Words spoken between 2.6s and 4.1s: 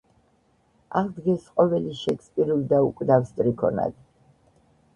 და უკვდავ სტრიქონად.